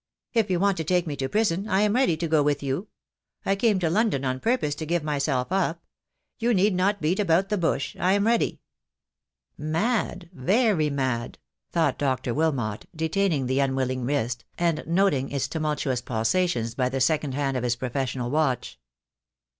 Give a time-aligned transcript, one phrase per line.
[0.33, 2.87] If you want to take me to prison I am ready to go with you.
[3.45, 5.85] I came to London on purpose to give myself up.
[6.39, 7.95] You need not beat about the bush.
[7.99, 8.61] I am ready."
[9.59, 9.73] THE DAY WILL COME.
[9.73, 11.37] 26 I "Mad, very mad,"
[11.71, 12.33] thought Dr.
[12.33, 17.61] Wilmot, detaining the unwilling wrist, and noting its tumultuous pulsations by the second hand of
[17.63, 18.79] his professional watch.